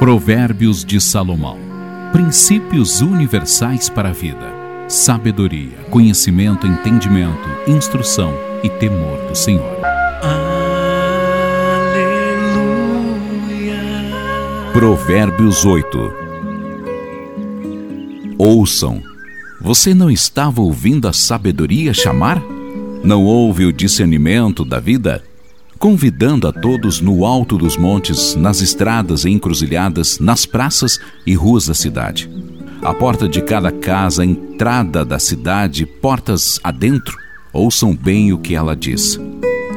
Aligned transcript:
Provérbios 0.00 0.82
de 0.82 0.98
Salomão. 0.98 1.58
Princípios 2.10 3.02
universais 3.02 3.90
para 3.90 4.08
a 4.08 4.12
vida. 4.14 4.50
Sabedoria, 4.88 5.76
conhecimento, 5.90 6.66
entendimento, 6.66 7.46
instrução 7.68 8.32
e 8.64 8.70
temor 8.70 9.18
do 9.28 9.34
Senhor. 9.34 9.76
Aleluia. 10.22 10.62
Provérbios 14.72 15.66
8. 15.66 16.12
Ouçam. 18.38 19.02
Você 19.60 19.92
não 19.92 20.10
estava 20.10 20.62
ouvindo 20.62 21.08
a 21.08 21.12
sabedoria 21.12 21.92
chamar? 21.92 22.42
Não 23.04 23.22
ouve 23.26 23.66
o 23.66 23.72
discernimento 23.72 24.64
da 24.64 24.80
vida? 24.80 25.22
Convidando 25.80 26.46
a 26.46 26.52
todos 26.52 27.00
no 27.00 27.24
alto 27.24 27.56
dos 27.56 27.78
montes, 27.78 28.36
nas 28.36 28.60
estradas 28.60 29.24
e 29.24 29.30
encruzilhadas, 29.30 30.18
nas 30.18 30.44
praças 30.44 31.00
e 31.26 31.32
ruas 31.32 31.68
da 31.68 31.74
cidade. 31.74 32.30
A 32.82 32.92
porta 32.92 33.26
de 33.26 33.40
cada 33.40 33.72
casa, 33.72 34.22
a 34.22 34.26
entrada 34.26 35.06
da 35.06 35.18
cidade, 35.18 35.86
portas 35.86 36.60
adentro, 36.62 37.16
ouçam 37.50 37.96
bem 37.96 38.30
o 38.30 38.38
que 38.38 38.54
ela 38.54 38.76
diz. 38.76 39.18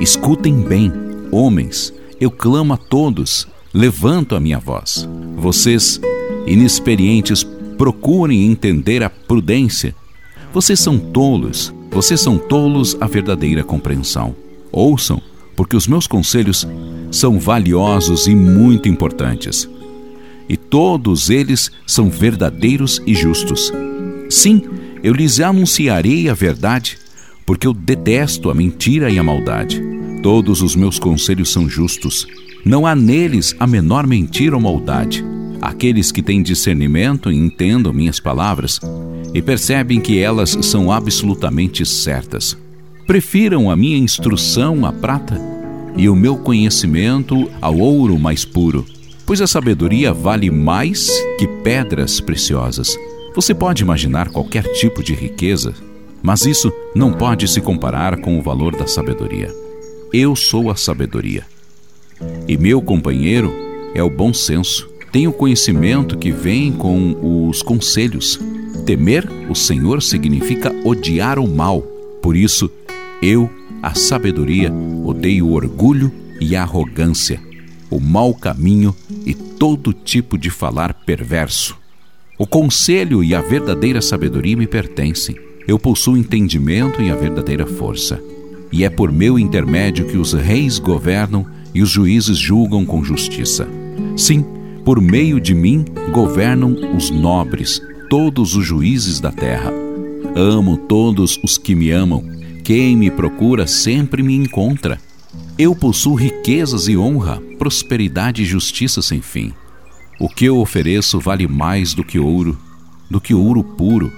Escutem 0.00 0.62
bem, 0.62 0.92
homens, 1.32 1.92
eu 2.20 2.30
clamo 2.30 2.74
a 2.74 2.76
todos, 2.76 3.48
levanto 3.74 4.36
a 4.36 4.40
minha 4.40 4.60
voz. 4.60 5.08
Vocês, 5.36 6.00
inexperientes, 6.46 7.42
procurem 7.76 8.46
entender 8.46 9.02
a 9.02 9.10
prudência. 9.10 9.92
Vocês 10.52 10.78
são 10.78 10.96
tolos, 10.96 11.74
vocês 11.90 12.20
são 12.20 12.38
tolos 12.38 12.96
a 13.00 13.06
verdadeira 13.08 13.64
compreensão. 13.64 14.32
Ouçam 14.70 15.20
porque 15.58 15.76
os 15.76 15.88
meus 15.88 16.06
conselhos 16.06 16.64
são 17.10 17.36
valiosos 17.36 18.28
e 18.28 18.34
muito 18.36 18.88
importantes. 18.88 19.68
E 20.48 20.56
todos 20.56 21.30
eles 21.30 21.72
são 21.84 22.08
verdadeiros 22.08 23.02
e 23.04 23.12
justos. 23.12 23.72
Sim, 24.30 24.62
eu 25.02 25.12
lhes 25.12 25.40
anunciarei 25.40 26.28
a 26.28 26.32
verdade, 26.32 26.96
porque 27.44 27.66
eu 27.66 27.74
detesto 27.74 28.50
a 28.50 28.54
mentira 28.54 29.10
e 29.10 29.18
a 29.18 29.22
maldade. 29.24 29.82
Todos 30.22 30.62
os 30.62 30.76
meus 30.76 30.96
conselhos 30.96 31.50
são 31.50 31.68
justos. 31.68 32.24
Não 32.64 32.86
há 32.86 32.94
neles 32.94 33.52
a 33.58 33.66
menor 33.66 34.06
mentira 34.06 34.54
ou 34.54 34.62
maldade. 34.62 35.24
Aqueles 35.60 36.12
que 36.12 36.22
têm 36.22 36.40
discernimento 36.40 37.32
entendam 37.32 37.92
minhas 37.92 38.20
palavras 38.20 38.78
e 39.34 39.42
percebem 39.42 40.00
que 40.00 40.20
elas 40.20 40.56
são 40.62 40.92
absolutamente 40.92 41.84
certas. 41.84 42.56
Prefiram 43.08 43.70
a 43.70 43.74
minha 43.74 43.96
instrução 43.96 44.84
à 44.84 44.92
prata 44.92 45.40
e 45.96 46.10
o 46.10 46.14
meu 46.14 46.36
conhecimento 46.36 47.50
ao 47.58 47.78
ouro 47.78 48.18
mais 48.18 48.44
puro, 48.44 48.84
pois 49.24 49.40
a 49.40 49.46
sabedoria 49.46 50.12
vale 50.12 50.50
mais 50.50 51.08
que 51.38 51.48
pedras 51.64 52.20
preciosas. 52.20 52.94
Você 53.34 53.54
pode 53.54 53.82
imaginar 53.82 54.28
qualquer 54.28 54.62
tipo 54.74 55.02
de 55.02 55.14
riqueza, 55.14 55.72
mas 56.22 56.44
isso 56.44 56.70
não 56.94 57.10
pode 57.10 57.48
se 57.48 57.62
comparar 57.62 58.18
com 58.18 58.38
o 58.38 58.42
valor 58.42 58.76
da 58.76 58.86
sabedoria. 58.86 59.50
Eu 60.12 60.36
sou 60.36 60.70
a 60.70 60.76
sabedoria. 60.76 61.46
E 62.46 62.58
meu 62.58 62.82
companheiro 62.82 63.50
é 63.94 64.02
o 64.02 64.10
bom 64.10 64.34
senso. 64.34 64.86
Tenho 65.10 65.32
conhecimento 65.32 66.18
que 66.18 66.30
vem 66.30 66.72
com 66.72 67.48
os 67.48 67.62
conselhos. 67.62 68.38
Temer 68.84 69.26
o 69.48 69.54
Senhor 69.54 70.02
significa 70.02 70.70
odiar 70.84 71.38
o 71.38 71.48
mal. 71.48 71.80
Por 72.20 72.36
isso, 72.36 72.70
eu, 73.20 73.50
a 73.82 73.94
sabedoria, 73.94 74.72
odeio 75.04 75.46
o 75.46 75.52
orgulho 75.52 76.12
e 76.40 76.54
a 76.54 76.62
arrogância, 76.62 77.40
o 77.90 77.98
mau 77.98 78.32
caminho 78.32 78.94
e 79.26 79.34
todo 79.34 79.92
tipo 79.92 80.38
de 80.38 80.50
falar 80.50 80.94
perverso. 80.94 81.76
O 82.38 82.46
conselho 82.46 83.24
e 83.24 83.34
a 83.34 83.40
verdadeira 83.40 84.00
sabedoria 84.00 84.56
me 84.56 84.66
pertencem. 84.66 85.36
Eu 85.66 85.78
possuo 85.78 86.16
entendimento 86.16 87.02
e 87.02 87.10
a 87.10 87.16
verdadeira 87.16 87.66
força. 87.66 88.22
E 88.70 88.84
é 88.84 88.90
por 88.90 89.10
meu 89.10 89.38
intermédio 89.38 90.06
que 90.06 90.16
os 90.16 90.32
reis 90.32 90.78
governam 90.78 91.44
e 91.74 91.82
os 91.82 91.90
juízes 91.90 92.38
julgam 92.38 92.86
com 92.86 93.02
justiça. 93.02 93.66
Sim, 94.16 94.44
por 94.84 95.00
meio 95.00 95.40
de 95.40 95.54
mim 95.54 95.84
governam 96.12 96.76
os 96.96 97.10
nobres, 97.10 97.82
todos 98.08 98.54
os 98.54 98.64
juízes 98.64 99.18
da 99.18 99.32
terra. 99.32 99.72
Amo 100.36 100.76
todos 100.76 101.40
os 101.42 101.58
que 101.58 101.74
me 101.74 101.90
amam 101.90 102.37
quem 102.68 102.94
me 102.98 103.10
procura 103.10 103.66
sempre 103.66 104.22
me 104.22 104.34
encontra. 104.34 105.00
Eu 105.56 105.74
possuo 105.74 106.14
riquezas 106.14 106.86
e 106.86 106.98
honra, 106.98 107.40
prosperidade 107.58 108.42
e 108.42 108.44
justiça 108.44 109.00
sem 109.00 109.22
fim. 109.22 109.54
O 110.20 110.28
que 110.28 110.44
eu 110.44 110.58
ofereço 110.58 111.18
vale 111.18 111.48
mais 111.48 111.94
do 111.94 112.04
que 112.04 112.18
ouro, 112.18 112.60
do 113.10 113.22
que 113.22 113.32
ouro 113.32 113.64
puro. 113.64 114.12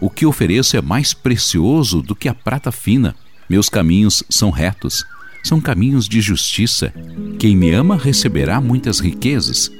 O 0.00 0.10
que 0.10 0.26
ofereço 0.26 0.76
é 0.76 0.82
mais 0.82 1.14
precioso 1.14 2.02
do 2.02 2.16
que 2.16 2.28
a 2.28 2.34
prata 2.34 2.72
fina. 2.72 3.14
Meus 3.48 3.68
caminhos 3.68 4.24
são 4.28 4.50
retos, 4.50 5.06
são 5.44 5.60
caminhos 5.60 6.08
de 6.08 6.20
justiça. 6.20 6.92
Quem 7.38 7.54
me 7.54 7.70
ama 7.70 7.96
receberá 7.96 8.60
muitas 8.60 8.98
riquezas. 8.98 9.70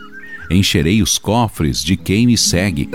Encherei 0.48 1.03
os 1.03 1.19
cofres 1.19 1.82
de 1.82 1.97
quem 1.97 2.28
me 2.28 2.38
segue. 2.38 2.88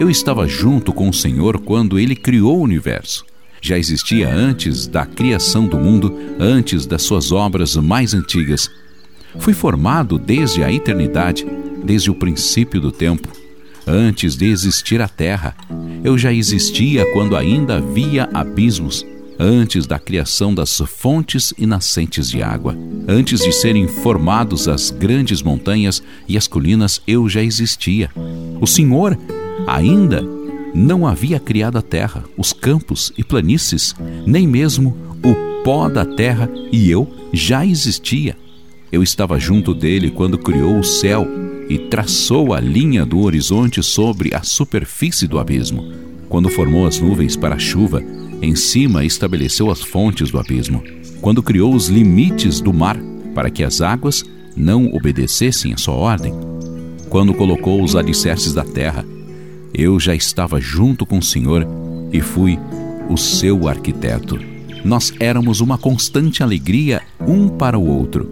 Eu 0.00 0.10
estava 0.10 0.48
junto 0.48 0.92
com 0.92 1.08
o 1.08 1.14
Senhor 1.14 1.60
quando 1.60 1.96
ele 1.96 2.16
criou 2.16 2.58
o 2.58 2.62
universo 2.62 3.24
já 3.64 3.78
existia 3.78 4.28
antes 4.28 4.86
da 4.86 5.06
criação 5.06 5.66
do 5.66 5.78
mundo, 5.78 6.14
antes 6.38 6.84
das 6.84 7.00
suas 7.00 7.32
obras 7.32 7.74
mais 7.76 8.12
antigas. 8.12 8.70
Fui 9.38 9.54
formado 9.54 10.18
desde 10.18 10.62
a 10.62 10.70
eternidade, 10.70 11.46
desde 11.82 12.10
o 12.10 12.14
princípio 12.14 12.78
do 12.78 12.92
tempo. 12.92 13.26
Antes 13.86 14.36
de 14.36 14.44
existir 14.50 15.00
a 15.00 15.08
terra, 15.08 15.56
eu 16.04 16.18
já 16.18 16.30
existia 16.30 17.10
quando 17.14 17.34
ainda 17.34 17.76
havia 17.76 18.28
abismos, 18.34 19.04
antes 19.38 19.86
da 19.86 19.98
criação 19.98 20.54
das 20.54 20.76
fontes 20.86 21.54
e 21.56 21.64
nascentes 21.64 22.28
de 22.28 22.42
água. 22.42 22.76
Antes 23.08 23.40
de 23.40 23.50
serem 23.50 23.88
formados 23.88 24.68
as 24.68 24.90
grandes 24.90 25.40
montanhas 25.40 26.02
e 26.28 26.36
as 26.36 26.46
colinas, 26.46 27.00
eu 27.06 27.30
já 27.30 27.42
existia. 27.42 28.10
O 28.60 28.66
Senhor 28.66 29.18
ainda 29.66 30.33
não 30.74 31.06
havia 31.06 31.38
criado 31.38 31.78
a 31.78 31.82
terra, 31.82 32.24
os 32.36 32.52
campos 32.52 33.12
e 33.16 33.22
planícies, 33.22 33.94
nem 34.26 34.46
mesmo 34.46 34.96
o 35.22 35.62
pó 35.62 35.88
da 35.88 36.04
terra, 36.04 36.50
e 36.72 36.90
eu 36.90 37.08
já 37.32 37.64
existia. 37.64 38.36
Eu 38.90 39.02
estava 39.02 39.38
junto 39.38 39.72
dele 39.72 40.10
quando 40.10 40.36
criou 40.36 40.78
o 40.78 40.84
céu 40.84 41.26
e 41.68 41.78
traçou 41.78 42.52
a 42.52 42.60
linha 42.60 43.06
do 43.06 43.20
horizonte 43.20 43.82
sobre 43.82 44.34
a 44.34 44.42
superfície 44.42 45.26
do 45.26 45.38
abismo. 45.38 45.92
Quando 46.28 46.50
formou 46.50 46.86
as 46.86 46.98
nuvens 46.98 47.36
para 47.36 47.54
a 47.54 47.58
chuva, 47.58 48.02
em 48.42 48.54
cima 48.54 49.04
estabeleceu 49.04 49.70
as 49.70 49.80
fontes 49.80 50.30
do 50.30 50.38
abismo. 50.38 50.82
Quando 51.20 51.42
criou 51.42 51.74
os 51.74 51.88
limites 51.88 52.60
do 52.60 52.72
mar, 52.72 52.98
para 53.34 53.50
que 53.50 53.64
as 53.64 53.80
águas 53.80 54.24
não 54.56 54.92
obedecessem 54.92 55.72
a 55.72 55.76
sua 55.76 55.94
ordem. 55.94 56.34
Quando 57.08 57.34
colocou 57.34 57.82
os 57.82 57.96
alicerces 57.96 58.52
da 58.52 58.64
terra, 58.64 59.04
eu 59.74 59.98
já 59.98 60.14
estava 60.14 60.60
junto 60.60 61.04
com 61.04 61.18
o 61.18 61.22
Senhor 61.22 61.66
e 62.12 62.20
fui 62.20 62.58
o 63.10 63.16
seu 63.16 63.66
arquiteto. 63.66 64.38
Nós 64.84 65.12
éramos 65.18 65.60
uma 65.60 65.76
constante 65.76 66.42
alegria 66.42 67.02
um 67.26 67.48
para 67.48 67.78
o 67.78 67.86
outro. 67.86 68.30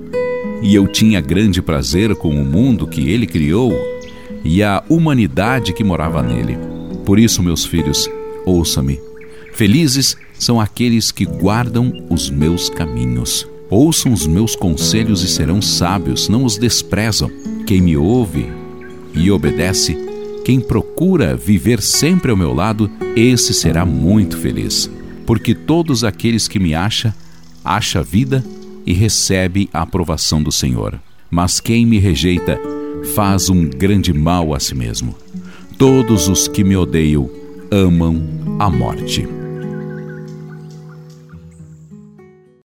E 0.62 0.74
eu 0.74 0.86
tinha 0.86 1.20
grande 1.20 1.60
prazer 1.60 2.14
com 2.14 2.30
o 2.30 2.44
mundo 2.44 2.86
que 2.86 3.10
ele 3.10 3.26
criou 3.26 3.72
e 4.44 4.62
a 4.62 4.84
humanidade 4.88 5.72
que 5.72 5.82
morava 5.82 6.22
nele. 6.22 6.56
Por 7.04 7.18
isso, 7.18 7.42
meus 7.42 7.64
filhos, 7.64 8.08
ouça-me. 8.46 9.00
Felizes 9.52 10.16
são 10.34 10.60
aqueles 10.60 11.10
que 11.10 11.24
guardam 11.24 12.06
os 12.08 12.30
meus 12.30 12.70
caminhos. 12.70 13.48
Ouçam 13.68 14.12
os 14.12 14.26
meus 14.26 14.54
conselhos 14.54 15.22
e 15.22 15.28
serão 15.28 15.60
sábios, 15.60 16.28
não 16.28 16.44
os 16.44 16.58
desprezam. 16.58 17.30
Quem 17.66 17.80
me 17.80 17.96
ouve 17.96 18.46
e 19.14 19.30
obedece, 19.30 19.96
quem 20.44 20.60
procura 20.60 21.36
viver 21.36 21.80
sempre 21.80 22.30
ao 22.30 22.36
meu 22.36 22.52
lado, 22.52 22.90
esse 23.16 23.54
será 23.54 23.84
muito 23.84 24.36
feliz. 24.36 24.90
Porque 25.24 25.54
todos 25.54 26.04
aqueles 26.04 26.48
que 26.48 26.58
me 26.58 26.74
acham, 26.74 27.12
acha 27.64 28.02
vida 28.02 28.44
e 28.84 28.92
recebe 28.92 29.68
a 29.72 29.82
aprovação 29.82 30.42
do 30.42 30.50
Senhor. 30.50 31.00
Mas 31.30 31.60
quem 31.60 31.86
me 31.86 31.98
rejeita, 31.98 32.58
faz 33.14 33.48
um 33.48 33.68
grande 33.68 34.12
mal 34.12 34.54
a 34.54 34.60
si 34.60 34.74
mesmo. 34.74 35.14
Todos 35.78 36.28
os 36.28 36.46
que 36.48 36.62
me 36.62 36.76
odeiam 36.76 37.30
amam 37.70 38.22
a 38.58 38.68
morte. 38.68 39.41